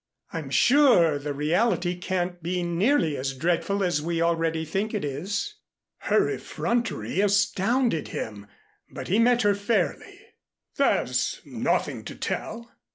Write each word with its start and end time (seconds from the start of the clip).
I'm 0.33 0.49
sure 0.49 1.19
the 1.19 1.31
reality 1.31 1.95
can't 1.95 2.41
be 2.41 2.63
nearly 2.63 3.15
as 3.17 3.33
dreadful 3.35 3.83
as 3.83 4.01
we 4.01 4.19
already 4.19 4.65
think 4.65 4.95
it 4.95 5.05
is." 5.05 5.53
Her 5.99 6.27
effrontery 6.27 7.21
astounded 7.21 8.07
him, 8.07 8.47
but 8.89 9.09
he 9.09 9.19
met 9.19 9.43
her 9.43 9.53
fairly. 9.53 10.19
"There's 10.75 11.39
nothing 11.45 12.03
to 12.05 12.15
tell. 12.15 12.71